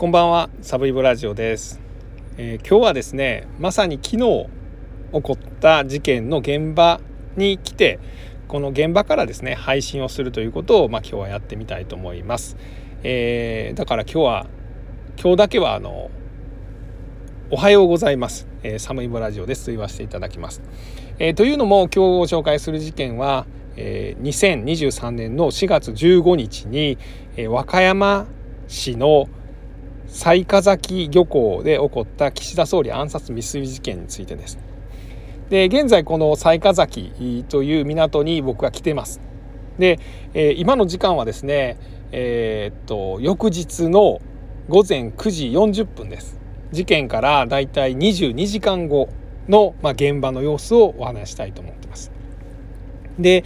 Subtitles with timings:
[0.00, 1.78] こんばんはサブイボラジオです、
[2.38, 4.48] えー、今日はですねまさに昨日起
[5.20, 7.02] こった事件の現場
[7.36, 7.98] に来て
[8.48, 12.56] この現場からですね配信をするということをまあ、今日はやってみたいと思います、
[13.02, 14.46] えー、だから今日は
[15.20, 16.10] 今日だけはあの
[17.50, 19.66] おはようございます、えー、サムイボラジオです。
[19.66, 20.62] と言わせていただきます、
[21.18, 23.46] えー、というのも今日ご紹介する事件は、
[23.76, 26.96] えー、2023年の4月15日に、
[27.36, 28.26] えー、和歌山
[28.66, 29.28] 市の
[30.12, 34.58] 雑賀崎漁港で起こった岸田総理暗殺未遂事件についてです。
[35.48, 39.20] で現在この雑賀崎という港に僕は来てます。
[39.78, 39.98] で、
[40.34, 41.76] えー、今の時間はですね、
[42.12, 44.20] えー、っと翌日の
[44.68, 46.38] 午前9時40分です。
[46.72, 49.08] 事件からだいたい22時間後
[49.48, 52.12] の、まあ、現場の様子をお話したいと思ってます。
[53.18, 53.44] で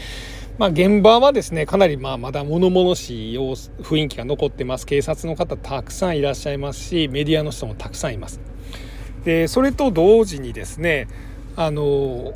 [0.57, 8.41] まあ、現場はですねかなりまあまだ物々しい雰囲気が残ってます警察の方たくさんいらっしゃいますしメディアの人もたくさんいます。
[9.25, 11.09] でそれと同時にですね
[11.57, 12.35] あの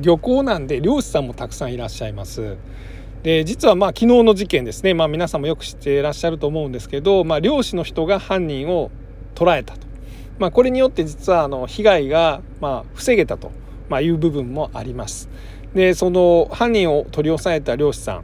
[0.00, 2.56] 漁港なんで漁師さんもたくさんいらっしゃいます。
[3.22, 8.90] で実はまあ昨日の事件ですね、まあ、皆さんもよく知っていらっしゃると思うんですけど、まあ、漁師の人が犯人を
[9.34, 9.86] 捕らえたと、
[10.38, 13.50] まあ、これによって実はあの被害がまあ防げたと
[14.02, 15.30] いう部分もあります。
[15.74, 18.22] でその犯人を取り押さえた漁師さん、ま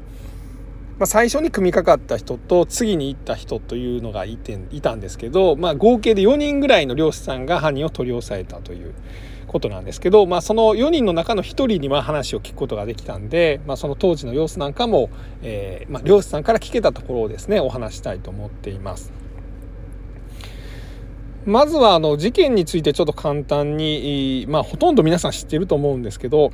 [1.04, 8.94] あ、最初に組みかかった人と次に行った人というのがいていたんですけど、まあ、合計で4人ぐらいの漁師さんが犯人を取り押さえたという
[9.48, 15.10] ことなんですけど、まあ、その4人の中の1人には話を聞くことができたんで、まあ、その当時の様子なんかも、
[15.42, 19.12] えーまあ、漁師さんから聞けたところをですねお話したいと思っています。
[21.46, 26.52] まずはあの事件についてちょっと簡単に、まあ、ほとんど皆さん知っていると思うんですけど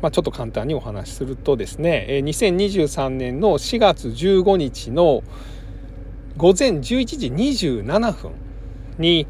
[0.00, 5.22] まあ、ちょっと簡単にお話しするとですね2023年の4月15日の
[6.36, 8.32] 午前11時27分
[8.98, 9.26] に、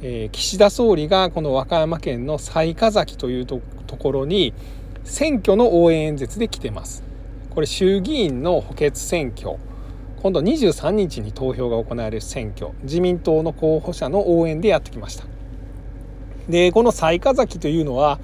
[0.00, 3.60] えー、岸田総理がこの和歌山県の雑賀崎というと
[3.98, 4.54] ころに
[5.04, 7.02] 選挙の応援演説で来てます。
[7.50, 9.56] これ衆議院の補欠選挙
[10.22, 15.24] 今度23日に投票が行われる選挙自民党の候補者の応援でやってきました。
[16.48, 18.18] でこの雑賀崎というのは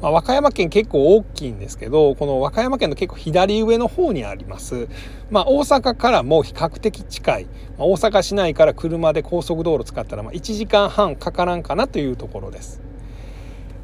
[0.00, 4.88] まあ、和歌山県結構大きいんですけどこの和歌山県の結構左上の方にあります、
[5.30, 7.44] まあ、大阪からも比較的近い、
[7.76, 12.80] まあ、大阪市内から車で高速道路使ったらま1時間半かからんかなというところです。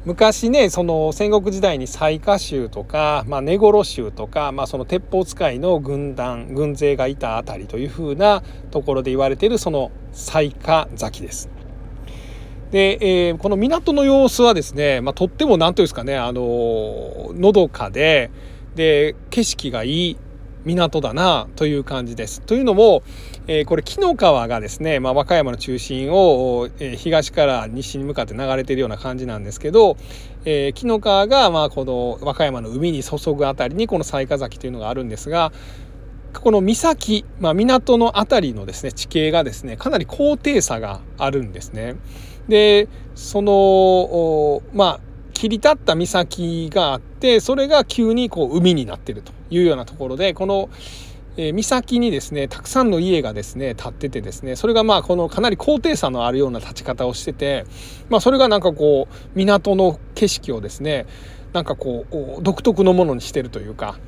[0.05, 8.41] 昔ねその戦国時代に雑賀州とか、まあ、根頃州とか、まあ、その鉄砲使いの軍団軍勢がいた辺りというふうな
[8.71, 11.56] ところで言われているその雑賀崎です。
[12.71, 18.29] で、えー、この港の様子はですね、まあ、とっても何ていうんですかねあののどかで
[18.75, 20.17] で景色がいい
[20.65, 22.41] 港だなという感じです。
[22.41, 23.01] というのも、
[23.47, 29.95] えー、これ紀の川がですね、まあ、和歌山の中心を、え、東から西に向かって流れているような感じなんですけど、
[30.43, 35.51] えー、紀の川が、まあ、この和歌山の海に注ぐあたりにこの雑賀崎というのがあるんですが
[36.39, 41.95] この岬、まあ、港の辺りのですね地形がですねかなり高低差があるんですね。
[42.47, 44.99] でそのまあ
[45.33, 50.69] 切り立った岬があってそれが急にこう海になってるというようなところでこの
[51.37, 57.65] え岬にですねたくさんの家がですね建っててですねそれがまあこのかなり高低差のあるような立ち方をしてて、
[58.09, 61.05] まあ、それがなんかこう港の景色をですね
[61.53, 63.99] なんかこう独特のものにしてるというか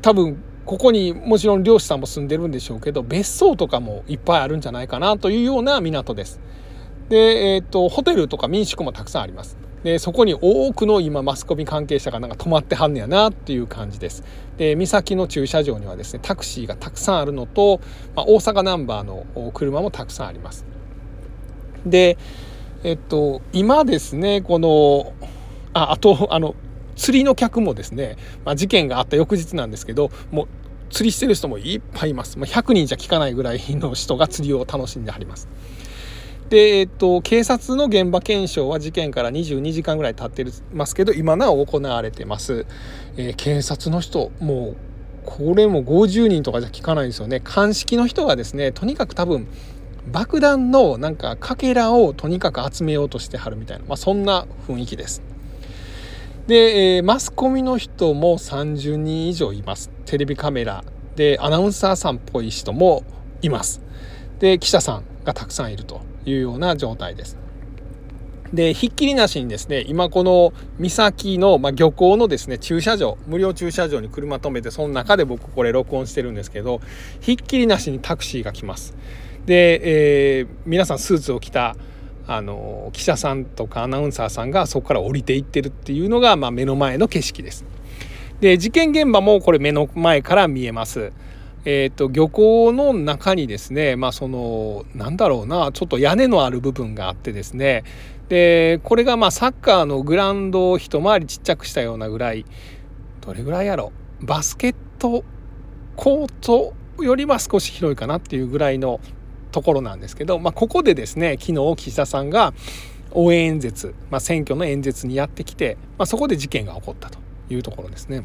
[0.00, 6.40] 多分ここにもちろん漁師さんも住んでるんでしょうけど別荘とかもいっぱいあるんじゃないかなというような港です。
[7.08, 9.56] で、えーと、ホテルとか民宿もたくさんあります。
[9.82, 14.22] でそこに多くの今マスコミ関係者がなんか泊まってはんねやなっていう感じです。
[14.58, 17.80] で岬の駐車場にはですねタクシーがたくさんあるのと、
[18.14, 19.24] まあ、大阪ナンバーの
[19.54, 20.66] 車もたくさんあります。
[21.86, 22.18] で
[22.84, 25.14] えっと今ですねこの
[25.72, 26.54] ああとあの
[26.98, 30.48] 釣りの客もですね、まあ、事件があった翌日なんですけどもう
[30.90, 35.48] 釣りしてる人もいっぱいいます、まあ、100人じゃ聞かないぐらいの人が釣りを楽しんではります。
[36.48, 42.64] で、えっと、警察の現場検証は事件から22時間ぐらい経ってますけど今なお行われてます、
[43.16, 44.76] えー、警察の人もう
[45.26, 47.40] これも50人とかじゃ聞かないんですよね。
[47.40, 49.46] 鑑識の人がですねとにかく多分
[50.10, 55.22] 爆弾のなんかかけらをとにかく集めようとしてはるみたいな、まあ、そんな雰囲気です。
[56.48, 59.90] で、えー、マスコミの人も30人以上います。
[60.06, 60.82] テレビカメラ。
[61.14, 63.04] でアナウンサーさんっぽい人も
[63.42, 63.82] います。
[64.38, 67.36] で記者さんがたくさんいるというような状態です。
[68.54, 76.80] でひっきりなしにですね今この岬の、まあ、漁港のですね駐車場無料駐車場に車止めてその中で僕これ録音してるんですけど
[77.20, 78.96] ひっきりなしにタクシーが来ます。
[79.44, 81.76] で、えー、皆さんスーツを着た
[82.28, 87.64] あの記者さんとかアナウンサーさんがそこから降りていってるっていうのが、まあ、目の前の景色です。
[88.40, 91.10] で事件現場もこれ目の前から見えます。
[91.64, 97.82] えーと、漁港の中にですねまあそのなんだろうなちょっと屋根のある部分があってですね
[98.28, 102.46] でこれがまあサッカーのグラウンドを一回りちっちゃくしたようなぐらい
[103.20, 105.24] どれぐらいやろバスケット
[105.96, 109.00] コートよりは少し広いかなっていうぐらいの
[109.50, 112.52] ところなんですけど、まあ、ここでですね昨日岸田さんが
[113.12, 117.18] 応援演説、まあ、選挙の演説にやってきて、まあ、そこで事件が起こったと
[117.50, 118.22] いうところですね。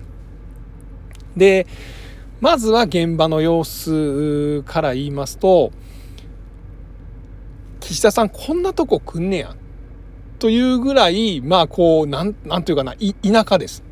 [1.38, 1.66] で
[2.42, 5.72] まずは現場の様子から言いますと
[7.80, 9.56] 岸田さんこんなとこ来んねや
[10.40, 13.84] というぐらいまあこうなんなんていうかな田舎です。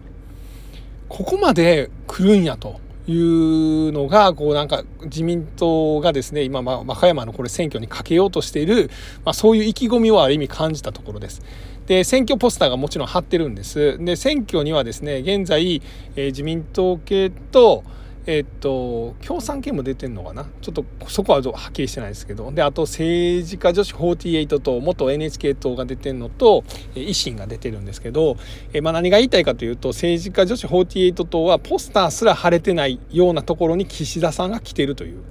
[1.07, 8.89] ここまで来るんやというのがこうなんか自民党がですね今、まあ、和歌山のこれ選挙にかけようとしている、
[9.25, 11.42] まあ、そういう意気込みをある意味感じたところです。
[11.88, 13.98] で選挙ポスターがもちろん貼ってるんです。
[14.03, 15.81] で選挙にはですね現在、
[16.15, 17.83] えー、自民党系と
[18.28, 20.48] えっと共産系も出てんのかな？
[20.62, 22.52] ちょっとそこははっきりしてないですけど。
[22.52, 26.64] であと政治家女子48と元 NHK 党が出てんのと
[26.94, 28.38] 維新が出てるんですけど、
[28.74, 35.24] えまあ、何が言いたいかというと政治家女子48党はポスターすら貼れてないようなところに岸田さんが来てるという。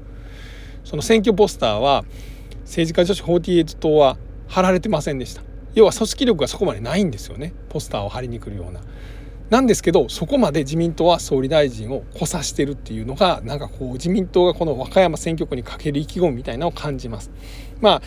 [0.83, 2.05] その選挙ポスターは
[2.63, 4.17] 政治家女子48党は
[4.49, 5.43] 貼られてませんでした。
[5.75, 7.53] 要は組織力がそこまでないんですよね。
[7.69, 8.81] ポスターを貼りに来るような。
[9.51, 17.31] なんですけどそこまで自民党は総理大臣を補佐してるっていうのがなんかこう自民党がこの和歌山選挙区にかける意気込みみたいなのを感じます。
[17.81, 18.03] まあ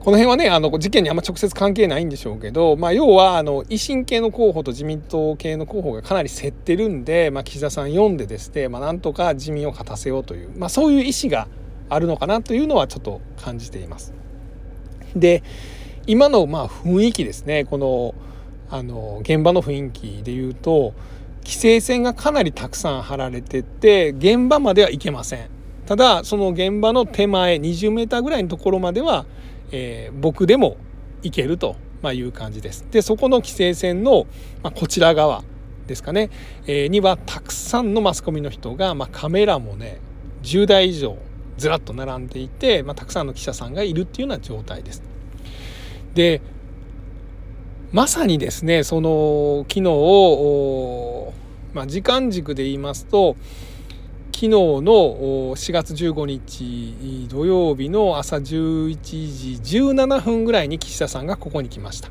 [0.00, 11.48] この辺はねあの事件にあんま直接関係ないんでしょうけど、まあ、要はあの維新系の候補と自民党系の候補がかなり競ってるんで、まあ、岸田さん読んでですね、まあ、なんとか自民を勝たせようという、まあ、そういう意思が
[11.90, 14.14] あるのかなというのはちょっと感じています。
[15.14, 15.42] で
[16.06, 18.14] 今のまあ雰囲気ですねこの
[18.70, 20.94] あの現場の雰囲気で言うと
[21.42, 25.48] 規制線がかなりたくさん張られてて現場までは行けません。
[25.86, 29.26] ただその現場の手前20メーターぐらいのところまでは、
[29.72, 30.76] えー、僕でも
[31.22, 31.74] 行けると
[32.12, 32.86] いう感じです。
[32.90, 34.26] でそこの規制線の、
[34.62, 35.42] ま、こちら側
[35.88, 36.30] ですかね、
[36.66, 39.98] えー、にはたくさんのマスコミの人が、ま、カメラもね
[40.44, 41.16] 10台以上
[41.58, 45.02] ずらっと並んでいて、ま、たくさんの記者さんがいるっていうような状態です。
[46.14, 46.40] で
[47.92, 51.32] まさにですねその昨日、
[51.74, 53.34] まあ、時間軸で言いますと
[54.26, 54.80] 昨日の
[55.56, 62.10] 4月15日土曜日の朝11時17分ぐらいに岸田さんがここに来ました。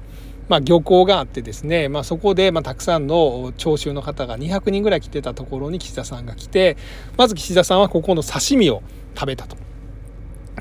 [0.49, 6.75] まあ、漁港があってですね、まあ、そこでまたくさんの聴衆の方が200人ぐらい来てたところに岸田さんが来て
[7.17, 8.81] まず岸田さんはここの刺身を
[9.15, 9.55] 食べたと。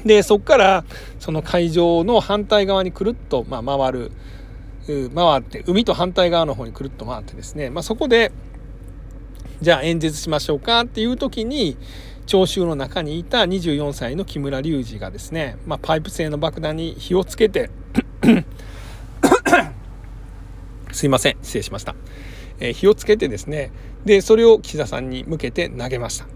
[0.05, 0.85] でそこから
[1.19, 4.13] その会場の反対側にくるっとま回る
[5.15, 8.33] 回って海と反対側の方にくるっと回ってですね、まあ、そこで
[9.61, 11.77] じゃあ演説しましょうかっていう時に
[12.27, 17.71] 聴衆の中にいた24歳の木村隆二がですね、まあ、パイプ製の爆弾に火をつけて
[20.93, 21.95] すいません失礼しました、
[22.61, 23.73] えー、火をつけてですね
[24.05, 26.27] でそれを岸田さんに向けて投げました。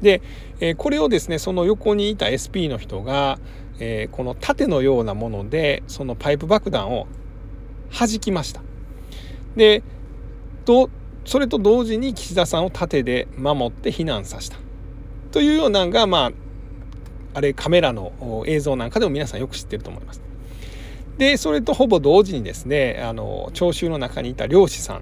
[0.00, 0.22] で、
[0.60, 3.38] えー、これをですねその横にいた SP の人が、
[3.78, 7.06] えー、この盾のようなものでそのパイプ爆弾を
[7.98, 8.60] 弾きました。
[9.56, 9.82] で
[10.64, 10.90] と
[11.24, 14.58] それと同時に岸田さんを盾で守って避難させた
[15.30, 16.32] というようなのがまあ
[17.34, 20.22] あれカメラの映像なんかでも皆さんよく知ってると思います。
[21.18, 25.00] でそれとほぼ同時にですねあの聴衆の中にいた漁師さ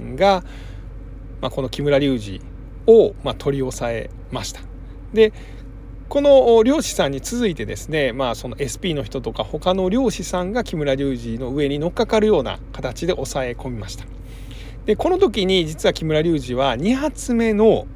[0.00, 0.44] んが、
[1.40, 2.40] まあ、この木村隆二
[2.86, 4.60] を、まあ、取り押さえました。
[5.12, 5.32] で
[6.08, 14.06] この漁師さんに続いてですね、まあ、その SP の人とか他の漁師さんが木村隆二の上に乗っかかるような形で抑え込みました。
[14.86, 17.86] でこの時に実は木村隆二は2発目の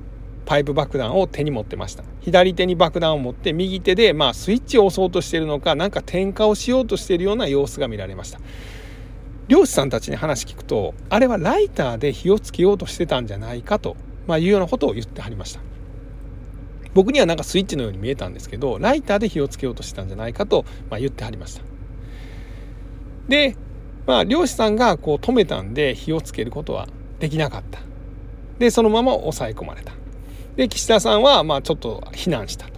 [0.44, 2.04] パイプ爆弾を手に持ってました。
[2.20, 8.40] 左手に爆弾を持って右手でまあスイッチを押そうとしているのか何か点火をしようとしているような様子が見られました。
[9.48, 15.71] 漁師さんたちに話聞くとあれはライターで火をつけようとしてたんじゃないかと、まあ、いうようなことを言ってはりました。
[16.94, 21.62] 僕にはなんかスイッチのように見えたんですけどライターで火をつけようとしてたんじゃないかと、まあ、言ってはりました。
[23.28, 23.56] で
[24.06, 27.80] まあ漁師さんがこう止めたんで火をつけることはできなかった。
[28.58, 29.92] でそのまま抑え込まれた。
[30.56, 32.72] で岸田さんはまあちょっと避難したと。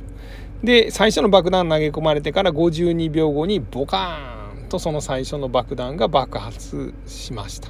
[0.63, 7.69] で最初の爆弾投げ込まれてから52秒後にボカーンとその最初の爆弾が爆発しました。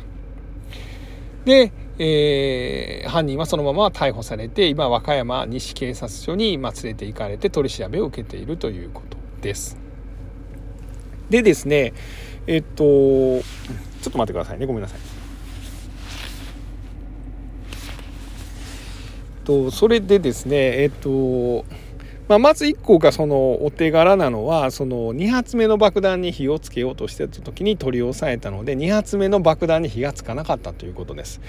[1.45, 9.77] で、えー、犯人はそのまま逮捕されて今和歌山西警察署に、まあ、連れて行かれて取り調べを受けているということです。
[11.31, 11.93] でですね
[12.47, 14.99] えっとちょっと待ってくださいねごめんなさい。
[19.45, 21.65] とそれでですねえっと
[22.27, 31.41] まあ、まず1個がそのお手柄なのはその2発目の爆弾に火をつけようとしてた時に取り押さえたので2発目の爆弾に火がつかなかったということです。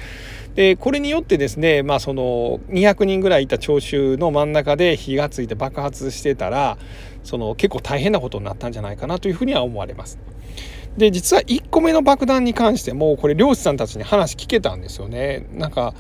[0.56, 6.78] でこれによってですね、まあ、その200人ぐらいいた聴衆の真ん中で火がついて爆発してたら
[7.24, 10.20] その結構大変なことになったんじゃないかなというふうには思われます。
[10.98, 15.48] で実は1個目の爆弾に関してもこれ漁師さんたちに話聞けたんですよね。
[15.54, 15.94] なんか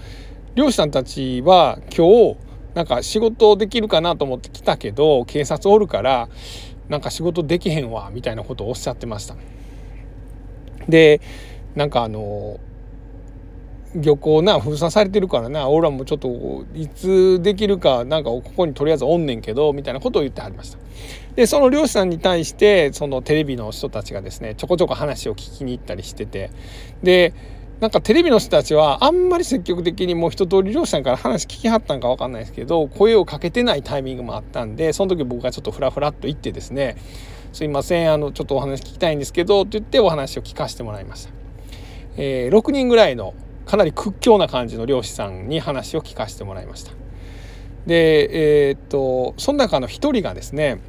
[0.56, 2.45] 漁師さんたちは今日
[2.76, 6.30] なんか仕事できるかなと思って来たけど警察おるから
[6.90, 9.36] なんか仕事できへんわみたいなことをおっしゃってました。
[10.88, 11.20] で
[11.74, 12.60] なんかあの
[13.96, 20.78] 漁港な封鎖されてるからな俺らもちょっといつできるかなんかここにとりあえずおんねんけどみたいなことを言ってはりました。
[21.36, 26.52] でその漁師さんに対してそのテレビの人たちがですねちょこちょこ話を聞きに行ったりしてて
[27.04, 27.34] で
[27.80, 36.96] なんかテレビの人たちはあんまり積極的にもう一通り漁師さんから話聞きはったんか分かんないですけど声をかけてないタイミングもあったんでその時僕がちょっとフラフラっと言ってですね
[37.52, 41.32] 「すいませんあのちょっとお話聞きたいんですけど」って言ってお話を聞かせてもらいました。
[42.18, 43.34] えー、6人ぐらいの
[43.66, 46.94] かなり屈強な感じの漁師さんに話を聞かせてもらいました。
[47.86, 50.80] でえー、っとその中の一人がですね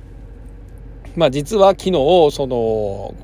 [1.17, 1.93] まあ実は昨日
[2.31, 3.15] その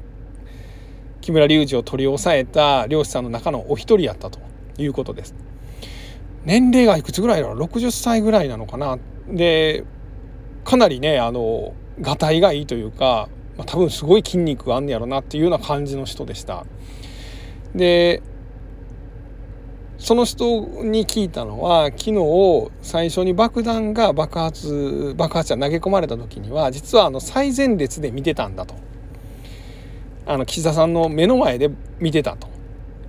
[1.22, 4.40] 木村隆二を取り押さえた漁師さんの中のお一人やったと
[4.76, 5.34] いうことです。
[6.44, 8.98] 年齢がいくつぐらいだろう？60歳ぐらいなのかな？
[9.28, 9.84] で
[10.64, 16.66] かなりねあのがたいがいいというか、まあ、多分すごい筋肉があんねやろなっていうような感じの人でした。
[17.74, 18.20] で
[19.98, 28.74] その人に聞いたのは昨日最初に爆弾が爆発爆発者投げ込まれた時には実はあの最前列で見てたんだと。
[30.26, 32.48] あの岸田さんの目の前で見てたと。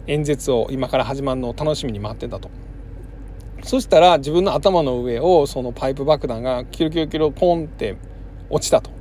[0.07, 2.49] 演説を今から始まるのを楽しみに待ってたと。
[3.63, 7.95] そしたら自分の頭の上をそのパイプ爆弾がキロキロキロポンって
[8.49, 8.91] 落ちたと。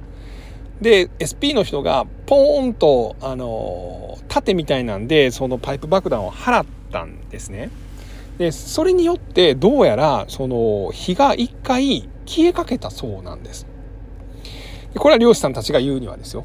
[0.81, 7.71] で SP の人がポーンとあの盾みたいなんでそのパイプ爆弾を払ったんですね。
[8.39, 13.67] でそれによってどうやらその火が一回消えかけたそうなんです。
[14.95, 16.45] これは漁師さんたちが言うにはですよ。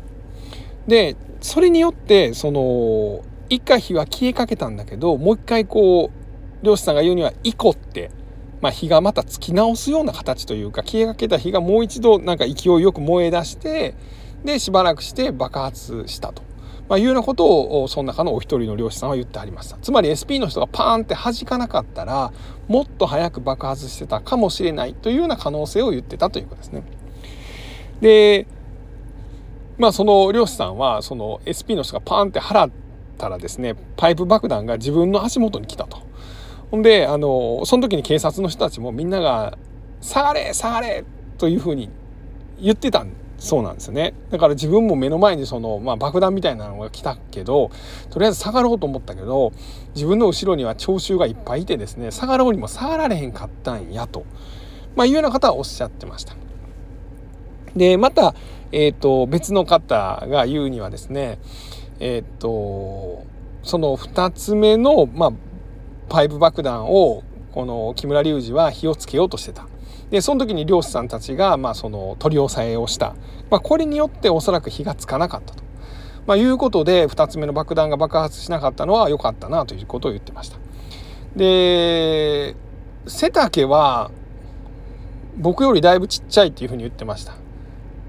[0.87, 8.11] でそれによってその一回火は消えかけたんだけどもう一回こう漁師さんが言うには「イコ」って、
[8.61, 13.95] まあ、火がまたつき直すような形というか消えかけた火がもう一度なんか勢いよく燃え出して
[14.43, 16.47] でしばらくして爆発したと。
[16.89, 17.45] まあ、いうようなこと
[17.81, 22.31] をその中のお一人の漁師さんは言ってはりましたつまり SP の人がパーンって弾かなかったら
[22.69, 26.83] もっと早く爆発してたかもしれないというような可能性を言ってたということですね。
[27.99, 28.47] で
[29.77, 32.71] まあその漁師さんはその SP の人がパーンって払っ
[33.17, 35.99] たらですねパイプ爆弾が自分の足元に来たと。
[36.71, 39.57] ほんであのその時に警察の人たちもみんなが
[40.01, 41.05] 「下がれ下がれ!」
[41.37, 41.89] というふうに
[42.59, 43.05] 言ってた
[43.37, 47.69] そうなんですよねだから自分も目の前にその、まあ、爆弾みたいなのが来たけど
[48.09, 49.53] とりあえず下がろうと思ったけど
[49.93, 54.25] 自分の後ろには聴衆がいっぱいいてですね下がろうにも下がられへんかったんやと、
[54.95, 56.35] まあ、いうような方はおっしゃってました。
[57.75, 58.33] でまた
[58.71, 61.39] えーと、別の方が言うにはですね
[61.99, 63.25] えっ、ー、と
[63.63, 65.31] その2つ目の、まあ、
[66.09, 69.67] パイプ爆弾をこの木村隆二は火をつけようとしてた。
[70.09, 73.13] でその時に漁師さんたちが、まあ、その取り押さえをした、
[73.49, 75.63] まあ、これによっておそらく火がつかなかったと、
[76.25, 80.59] まあ、いうことで2つ目の爆弾が爆発しなかったのは良かったなということを言ってました。
[81.35, 82.55] で
[83.05, 84.11] 背丈は
[85.37, 87.33] 僕よりだいぶちっちゃいっていうふうに言ってました。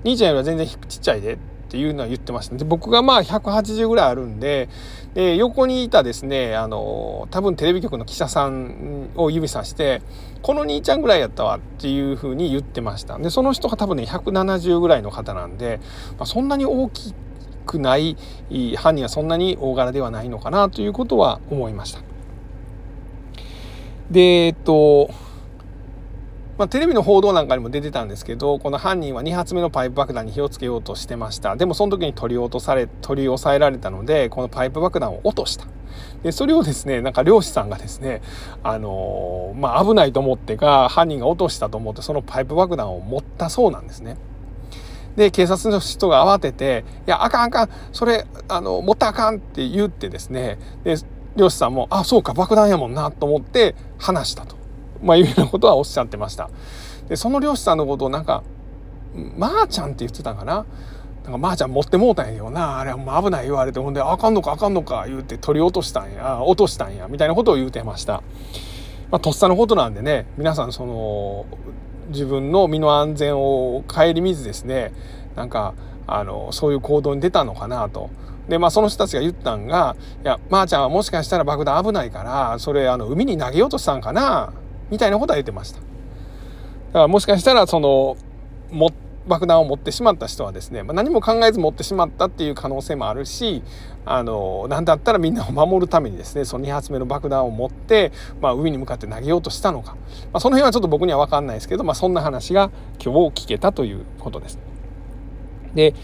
[0.05, 1.38] 兄ちゃんよりは全然ちっちゃいで
[1.69, 4.71] っていうのは言ってましたで僕がまあ180ぐらいあるんで
[5.12, 10.00] で横にいたですねあの多分テレビ局の記者さんを指さして
[10.40, 15.81] 「この兄ちゃんぐらいやったわ」っていうふうに言ってましたでその人が多分ね170ぐらいの方なんで、
[16.17, 17.14] まあ、そんなに大き
[17.67, 18.17] くない
[18.76, 22.00] 犯人はそんなに大柄ではないのかなということは思いました。
[24.11, 25.11] でえっと
[26.59, 31.55] まあ、テレビの報道なんかにも出てたんですけどこの犯人は2発目のパイプ爆弾に火をつけようとしてました。
[31.55, 35.67] でもその時に取り落とされ取り押さえられたのでこのパイプ爆弾を落とした。
[36.25, 38.23] でそれをですねなんか漁師さんがですね
[38.65, 44.17] あのー、まあ、危ないと思ってか犯人が落としたと思ってそのパイプ爆弾を持ったそうなんですね。
[45.15, 47.71] で警察の人が慌てて「いやあかんあかん。
[47.93, 50.59] それあの持ったあかん」って言ってですね。
[50.83, 50.97] で
[51.37, 54.57] 漁師さんも「あそうか爆弾やもんな」と思って話したと、
[55.02, 56.50] まあ、いうようなことはおっしゃってました。
[57.09, 58.43] でその漁師さんのことをなんか
[59.37, 60.67] 「まー、あ、ちゃん」って言ってたかな？
[61.25, 68.23] なんかまー、あ、ちゃん持ってもうたんやよなあれはもう危ない言われてほんで「あかんのかあかんのか」言うて取り落としたんや落としたんやみたいなことを言うてました。
[69.11, 71.47] まあ、とっさのことなんでね皆さんその
[72.09, 74.93] 自分の身の安全を顧みずですね
[75.35, 75.75] なんか
[76.07, 78.11] あのそういう行動に出たのかなと。
[78.49, 84.52] でまあその人たちが言ったんが「いやまー、あ、ちゃんはもしかしたら爆弾危ないからそれあの海に投げようとしたんかな」
[84.90, 85.78] みたいなことは言ってました。
[85.78, 88.16] だからもしかしたらその
[88.71, 88.90] も
[89.28, 93.62] 爆弾を持ってしまった人はですね、まあ、何も考えず持ってしまったっていう可能性もあるし
[94.04, 99.99] あの何だったらみんなを守るためにですねその2発目の爆弾を持って、まあ、海に向かって投げようとしたのか、ま
[100.35, 102.71] あ、その辺はちょっと僕には分かんないですけど、まあ、そんな話が
[103.02, 104.59] 今日聞けたということです。
[105.75, 105.95] で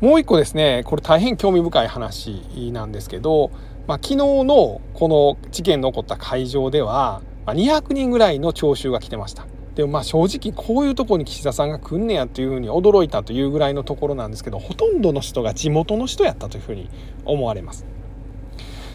[0.00, 2.42] もう一個ですねこれ大変興味深い話
[2.72, 3.50] なんですけど、
[3.86, 9.46] まあ、昨日のこの事件の起こった会場では200人ぐらいの聴衆が来てました。
[9.74, 16.90] でもまあ正直こういうとこに岸田さんが来んねやというふうに驚いたというぐらいのところなんですけどほとんどの人が地元の人やったというふうに
[17.24, 17.86] 思われます。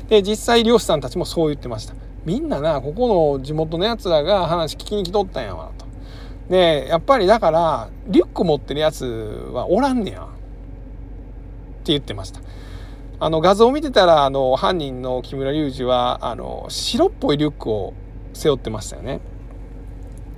[0.09, 1.95] で実際漁師さんたちもそう言ってました。
[2.25, 5.85] みんななここの地元のやつらが話聞きに来とったんやわと。
[6.49, 9.05] でやっぱりだからリュック持ってるやつ
[9.53, 10.25] はおらんねやっ
[11.83, 12.41] て言ってました。
[13.19, 17.93] あの画像を見てたらあの犯人の木村隆二はあの白っぽいリュックを
[18.35, 19.21] 背負ってましたよね。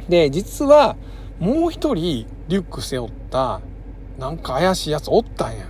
[0.07, 0.95] で実は
[1.39, 3.59] もう一人リュック背負った
[4.17, 5.65] なんか怪しいやつおったんや。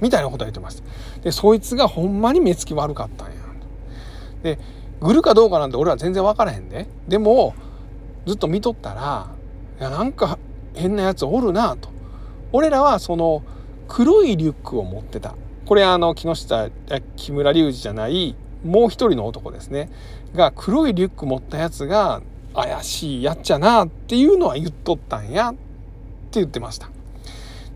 [0.00, 0.84] みたいなこと言ってました。
[1.22, 3.34] でそいつがほんまに目つき悪かったんや。
[4.42, 4.58] で
[5.00, 6.86] グルかどうかなんて俺は全然分からへんで。
[7.08, 7.54] でも
[8.26, 9.30] ずっと見とったら
[9.80, 10.38] いやなんか
[10.74, 11.88] 変なやつおるなと。
[12.52, 13.42] 俺らはその
[13.88, 15.34] 黒いリュックを持ってた。
[15.64, 16.70] これあの木下
[17.16, 19.90] 木村隆二じゃないもう一人の男ですね。
[20.36, 22.22] が黒いリュック持ったやつが
[22.54, 25.58] 怪しいやっちゃなっていうのは言っとったんやって
[26.34, 26.90] 言ってました。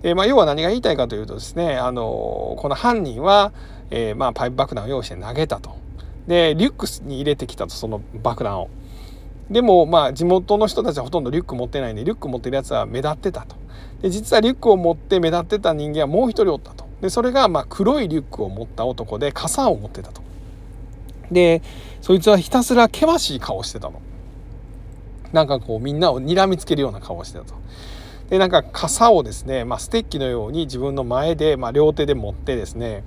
[0.02, 3.52] でまあ、要は何が言いたいかというとですねあのこの犯人は、
[3.90, 5.76] えー、まあ、パイプ爆弾を用意して投げたと。
[6.26, 8.70] でリュックに入れてきたとその爆弾を。
[9.50, 13.56] でもまあ地元の人たちはほとんどリュック持ってないんでリュック持ってるやつは目立ってたと。
[14.00, 16.86] で実はリュックを持って目立ってた人間はもう一人おったと。
[17.02, 20.22] でそれがまあ黒いリュックを持った男で傘を持ってたと。
[21.30, 21.62] で
[22.00, 24.00] そいつはひたすら険しい顔してたの。
[25.32, 27.54] なんかこうみんなを睨みつけるような顔してたと。
[28.30, 33.02] でなんか傘をですね、まあ、ステッキのように自分の前で、まあ、両手で持ってですね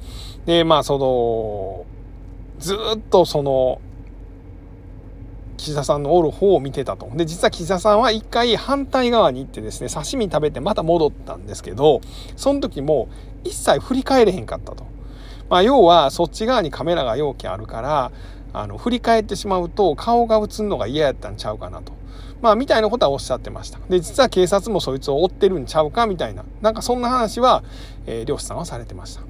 [0.46, 1.86] でまあその
[2.60, 3.80] ずっとその
[5.56, 7.10] 岸田さんのおる方を見てたと。
[7.16, 12.02] で実は岸田さんは一回反対側に行ってですね刺身食べてまた戻ったんですけど
[12.36, 13.08] その時も
[13.46, 14.86] 一切振り返れへんかったと。
[15.50, 18.12] まあ、要はそっち側にカメラが容器あるから
[18.54, 21.94] あの振り返ってしまうと顔が映るのが嫌やったんちゃうかなと。
[22.44, 27.64] まあみたいなことはおっしゃってましたで実は警察もそいつを追ってるんちゃうかみたいななんかそんな話は、
[28.06, 29.22] えー、漁師さんはされてました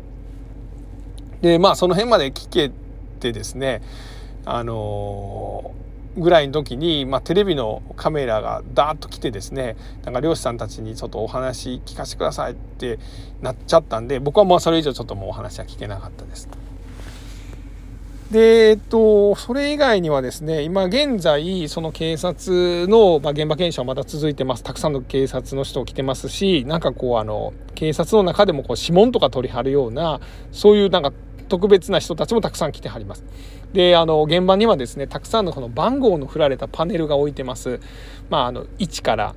[1.41, 2.71] でまあその辺まで聞け
[3.19, 3.83] てですね
[4.45, 12.97] あのー、ぐらいの時に、まあ、テレビのカメラがダーッと来てですねなんか漁師さんたちにちょっとお話聞かせてくださいって
[13.43, 16.49] なっちゃったんで僕はもうそれ以上ちょっともうお話は聞けなかったです。
[18.33, 24.63] で、えっと、それ以外にはですね、今現在、その警察の、まあ、現場検証はまだ続いてます。
[24.63, 30.19] たくさんの警察の人来てますし、なんかこう、あの、警察の中でもこう指紋とか取り貼るような、
[30.51, 31.13] そういうなんか
[31.47, 33.23] 特別な人たちもたくさん来てはります。
[33.71, 37.79] で、あの、現場にはですね、たくさんのこの番号の振られたパネルが置いてます。
[38.31, 39.35] まあ、あの、1から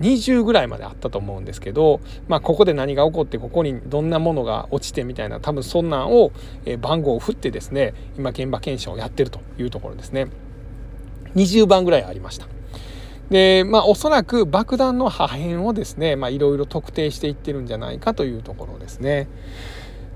[0.00, 6.32] 20ぐらいまであったと思うんですけど、まあ、ここで何が起こってここにどんなものが落ちてみたいな多分そんなんを、
[6.64, 10.28] え番号を振ってですね今現場検証をやってるというところですね。
[11.36, 12.46] 20番ぐらいありました。
[13.30, 19.28] でまあおそらく爆弾の破片をですねいろいろ特定していってるんじゃないかというところですね。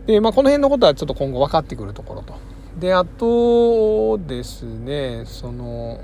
[0.07, 2.35] でまあこの辺のことはちょっと今後分かってくるところと。
[2.79, 6.01] であとですねその、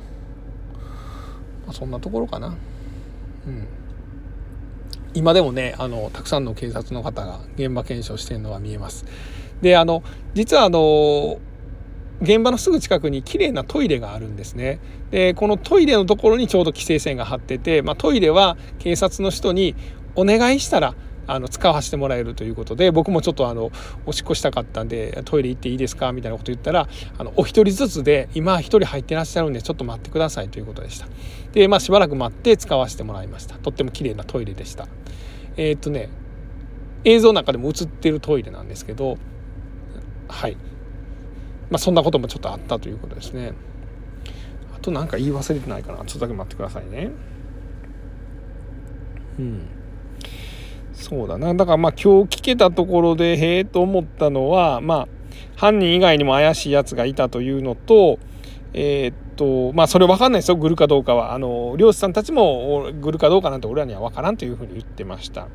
[1.73, 2.55] そんなところかな。
[3.47, 3.67] うん、
[5.15, 9.05] 今でもねあのたくさんの警察の方が現場検証してるのが見えます。
[9.63, 10.03] であの
[10.35, 11.39] 実はあの
[12.23, 14.79] 現場のすぐ近くに綺麗なトイレがあるんですね。
[15.11, 19.75] でこのトイレのところにちょうど規制線が張ってて、まあ、トイレは警察の人に
[20.15, 20.95] お願いしたら
[21.33, 23.71] あの使わせてもらえるということで僕もちょっとあの
[24.05, 26.13] おしっこしたかったんでトイレ行っていいですか？
[26.13, 26.89] みたいなこと言ったら
[27.19, 31.07] あのお一人ずつで今一人入ってらっしゃるんでちょっと待ってくださいということでした。
[31.53, 33.57] でまあしばらく待って使わせてもらいました。
[33.59, 34.89] とっても綺麗なトイレでした。
[35.57, 36.09] えー、っとね
[37.05, 39.17] 映像の中でも映ってるトイレなんですけど
[40.29, 40.57] はい。
[41.71, 43.53] まあそんなこともちょっとあったということですね。
[44.75, 45.99] あと何か言い忘れてないかな？
[45.99, 47.11] ちょっとだけ待ってくださいね。
[49.39, 49.69] うん。
[51.01, 55.09] そうだなだからまあ今日聞けたところでへえと思ったのはまあ
[55.57, 58.19] 犯人以外にも怪しいやつがいたというのと
[58.75, 65.49] えー、っとまあそれ分かんないですよグルかどうかはあの漁師さんたちもグルかどうかなんて俺らには分からんというふうに言ってました。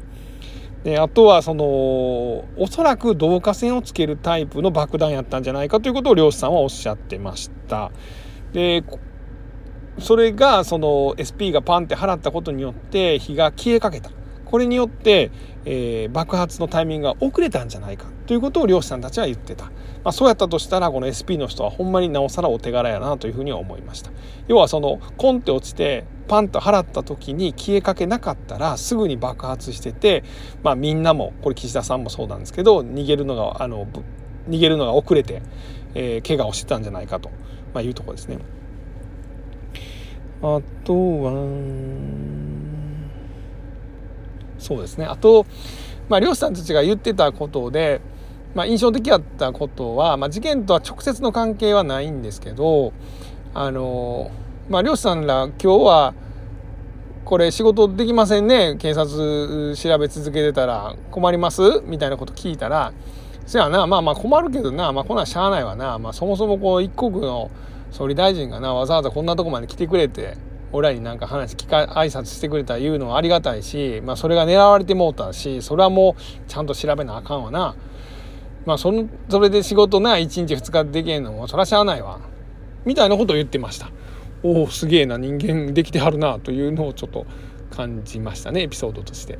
[0.83, 7.91] であとはそのおそらく導火線をつけるタイプの爆弾やったんじゃないかということを漁師さんはおっしゃってました。
[8.53, 8.83] で
[9.97, 14.11] それがその SP がパンって払ったことによって火が消えかけた。
[14.45, 15.31] これによって、
[15.65, 19.71] えー、爆発のタイミングが遅れたんじゃないかということを漁師さんたちは言ってた、ま
[20.05, 24.11] あ、そうやったとしたらこの SP の人はほんまになおさらお手柄やなというふうには思いました
[24.47, 30.23] 要はそのコンって落ちてパンと払った時に消えかけなかったらすぐに爆発してて、
[30.63, 33.87] まあ、みんなもこれ岸田さんもそうなんですけど逃げるのがあの
[34.47, 35.41] 逃げるのが遅れて、
[35.93, 37.29] えー、怪我をしてたんじゃないかと、
[37.73, 38.37] まあ、いうとこですね。
[40.41, 41.31] あとは
[44.57, 45.05] そうですね。
[45.05, 45.45] あと、
[46.09, 48.01] まあ、漁師さんたちが言ってたことで、
[48.55, 52.93] まあ、印象的だったことは、まあ、事件とは直接の関係はないんですけど
[53.53, 54.31] あの、
[54.69, 56.13] まあ、漁師さんら今日は
[57.25, 62.93] これ仕事できませんね警察調べ続けてたら困りますみたいなこと聞いたら
[63.45, 67.51] そやなまあまあ困るけどなまあこんなんしゃあないわな、まあ、そもそもこう一国の
[67.91, 70.37] 総理大臣がなわざわざこんなとこまで来てくれて
[70.75, 77.75] 俺らになんか話聞か挨拶してくれた言うのはありがたいし、まあ、それが狙われてもうたしそれはもうちゃんと調べなあかんわな。
[78.65, 82.19] まあそのそれで仕事な1日2日できへんのもそらしゃあないわ。
[82.83, 83.89] みたいなことを言ってました。
[84.43, 87.25] おおすげえな人間できてはるなというのをちょっと
[87.71, 89.39] 感じましたねエピソードとして。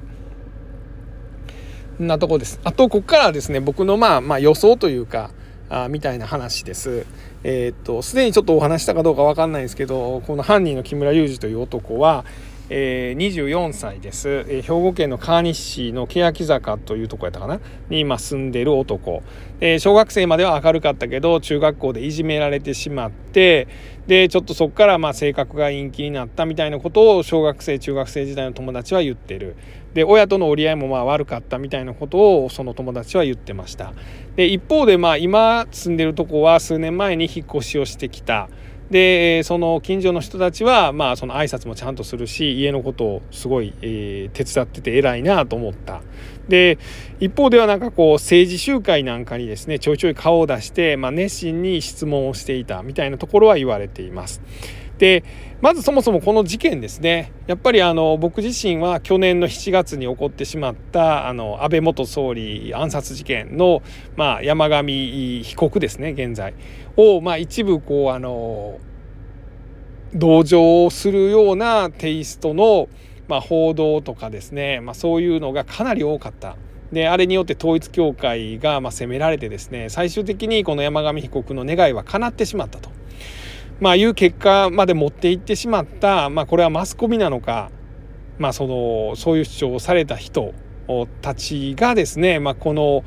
[1.99, 2.59] なとこです。
[2.63, 5.31] あとここからですね僕のまあまあ予想というか
[5.69, 7.05] あみたいな話です。
[7.43, 12.25] えー、っとすでにちょっとお話したかどうか分かんないですけどこの犯人の木村雄二という男は、
[12.69, 17.59] えー、24歳です、えー、兵庫県の川西市の欅坂というとこやったかな？
[17.89, 19.21] に今住んでる男、
[19.59, 23.67] えー、小学生までは明るかったけど中学校でいじめられてしまって
[24.07, 29.55] でちょっとそこからまあ性格が陰気になったみたいなことを小学生中学生時代の友達は言ってる。
[29.93, 33.93] で親との折り合いもまあ悪かったみたいなことをその友達は言ってました。
[34.35, 38.49] で一方でまあ今住んでるとこは数年前に引っ越しをしてきた。
[38.89, 46.01] でその近所の人たちはまあその挨拶もちゃんとするし家のことをすごい、えー、手伝ってて偉いなと思った
[46.47, 46.77] で
[47.19, 54.41] 一方ではなんかこう政治集会なんかにですねちょいちょい顔を出して、まあ、熱心に質問をしていたみたいなところは言われています。
[54.97, 55.23] で
[55.61, 63.81] まずそもそもこの事件ですねやっぱりあの僕自身は去年の7月に起こってしまったあの安倍元総理暗殺事件の、
[64.15, 66.53] まあ、山上被告ですね現在
[66.95, 68.79] を、まあ、一部こうあの
[70.13, 72.87] 同情するようなテイストの、
[73.27, 76.55] まあ、報道とかですね、まあ、そういうのがかなり多かった。
[76.91, 82.91] であれによって統一教会がま責められてですね最終的にこの山上被告の願いは叶ってしまったと。
[83.79, 87.71] まあ、いう結果まで持っていってしまった、まあ、これはマスコミなのか、
[88.37, 90.53] まあ、そのそういう主張をされた人
[91.21, 93.03] たちがですね、まあ、この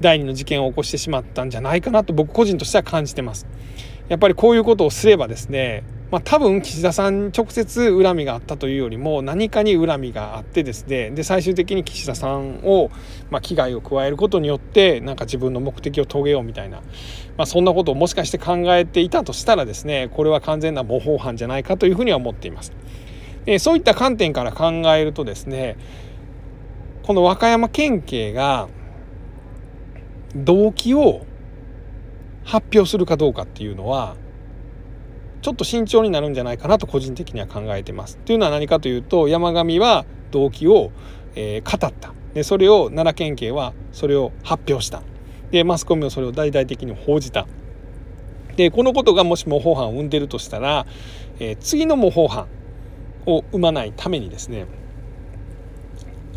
[0.00, 3.46] 第二の事件を起こしてしまったんじゃないかなと僕個人としては感じてます。
[4.08, 12.90] やっぱりこういうことをすればですねまあ、多分岸田さん直接恨みがあったというよりも何かに恨みがあってですねで最終的に岸田さんを、
[13.30, 16.78] まあ、危害を加えることによってなんか自分の目的を遂げようみたいな、
[17.36, 22.72] まあ、そんなことをもしかして考えていたとしたらですねこれは完全な模倣犯じゃないかというふうには思っています。
[23.44, 25.76] でそういった観点から考えるとですね
[27.02, 28.68] この和歌山県警が
[30.34, 31.24] 動機を
[32.44, 34.16] 発表するかどうかっていうのは
[35.46, 38.16] ちょっと慎重になるんじゃないかなと個人的には考えてます。
[38.16, 40.90] というのは何かというと山上は動機を、
[41.36, 42.12] えー、語った。
[42.34, 45.04] でそれを奈良県警はそれを発表した。
[45.52, 47.46] でマスコミもそれを大々的に報じた。
[48.56, 50.84] でこのことがもし模倣犯を生んでるとしたら、
[51.38, 52.48] えー、次の模倣犯
[53.26, 54.66] を生まないためにですね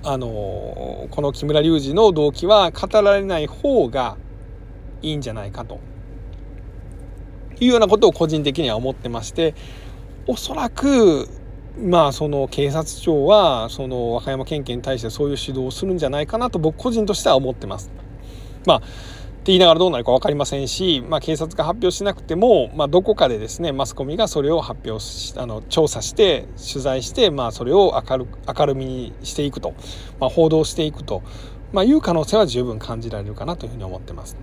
[0.04, 4.18] あのー、この木村隆二の動機は語られない方が
[5.02, 5.80] いいんじゃないかと。
[7.60, 9.56] いうようなことを個人的には思ってまして
[10.28, 11.28] おそらく
[11.78, 17.90] まあその警察庁はその和歌山県警に対してそういう指導をするんじゃないかなと僕個人としては思ってます。
[18.66, 18.82] まあ
[19.40, 29.74] って言いながらどうなるか分かりませんし、まあ、警察が発表しなくても、まあ、どこかでですねマスコミがそれを発表しあの調査して取材して、まあ、それを明る明るみにしていくと、
[30.20, 31.24] まあ、報道していくと、
[31.72, 34.36] まあ、いう可能性は十分感じられるかなというふうに思ってます。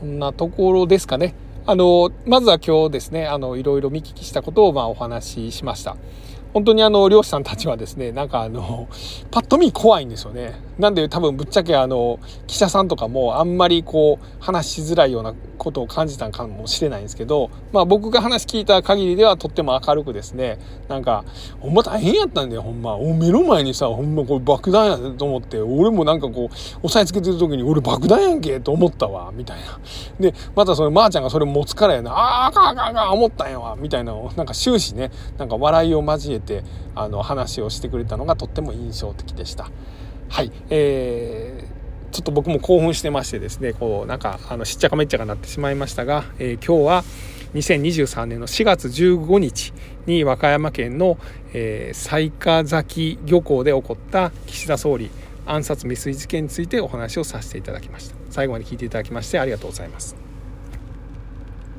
[0.00, 1.34] そんなところですかね。
[1.66, 5.96] あのまずは今日ですねあのいろいろ見聞きしたことをまあお話ししました。
[6.52, 8.88] 本当にあの漁師さんたちはですねなんかあの
[9.30, 21.24] パッと見怖いんですよねなんで多分ぶっちゃけあの記者さんとかもあんまりこう話しづらいようなことを感じたんかもしれないんですけど、まあ、僕が話聞いた限りではとっても明るくですねなんか
[21.60, 29.78] ほんま大変やったんだよほんまお目の前にさほんまこれ爆弾やと思って俺もなんかこう押さえつけてる時に俺爆弾やんけと思ったわみたいな
[30.18, 39.70] でまたそれまー、あ、ちゃんがそれ持つからやなああかんあかんあかん思ったんやわみたいななんか終始ねなんか笑いを交えてあの話をしてくれたのがとっても印象的でした。
[40.30, 41.79] はい、えー、
[42.10, 47.04] ちょっと僕も興奮してましてですねこうなんかあのしっちゃかめっちゃかなってしまいましたが、えー、今日は
[47.54, 49.72] 2023年の4月15日
[50.06, 51.18] に和歌山県の、
[51.52, 55.10] えー、雑賀崎漁港で起こった岸田総理
[55.46, 58.14] 暗殺未遂事件についてお話をさせていただきました。
[58.30, 60.29] 最後まで聞いていただきましてありがとうございます。